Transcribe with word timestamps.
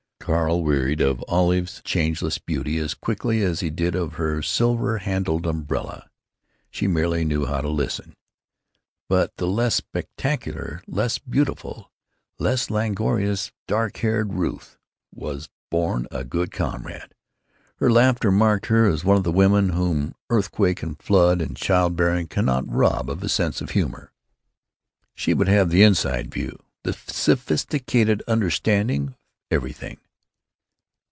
Carl 0.21 0.63
wearied 0.63 1.01
of 1.01 1.21
Olive's 1.27 1.81
changeless 1.83 2.37
beauty 2.37 2.77
as 2.77 2.93
quickly 2.93 3.41
as 3.41 3.59
he 3.61 3.71
did 3.71 3.95
of 3.95 4.13
her 4.13 4.41
silver 4.43 4.99
handled 4.99 5.47
umbrella. 5.47 6.07
She 6.69 6.85
merely 6.87 7.25
knew 7.25 7.47
how 7.47 7.59
to 7.61 7.67
listen. 7.67 8.13
But 9.09 9.35
the 9.37 9.47
less 9.47 9.75
spectacular, 9.75 10.83
less 10.87 11.17
beautiful, 11.17 11.91
less 12.37 12.69
languorous, 12.69 13.51
dark 13.67 13.97
haired 13.97 14.33
Ruth 14.35 14.77
was 15.13 15.49
born 15.71 16.07
a 16.11 16.23
good 16.23 16.51
comrade. 16.51 17.13
Her 17.77 17.91
laughter 17.91 18.31
marked 18.31 18.67
her 18.67 18.85
as 18.85 19.03
one 19.03 19.17
of 19.17 19.23
the 19.23 19.31
women 19.31 19.69
whom 19.69 20.13
earth 20.29 20.51
quake 20.51 20.83
and 20.83 21.01
flood 21.01 21.41
and 21.41 21.57
child 21.57 21.95
bearing 21.97 22.27
cannot 22.27 22.71
rob 22.71 23.09
of 23.09 23.23
a 23.23 23.27
sense 23.27 23.59
of 23.59 23.71
humor; 23.71 24.13
she 25.15 25.33
would 25.33 25.47
have 25.49 25.71
the 25.71 25.81
inside 25.83 26.31
view, 26.31 26.59
the 26.83 26.93
sophisticated 26.93 28.21
understanding 28.27 29.09
of 29.09 29.15
everything. 29.49 29.97